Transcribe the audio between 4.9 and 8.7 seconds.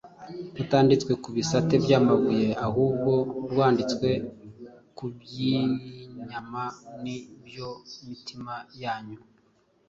ku by’inyama, ni byo mitima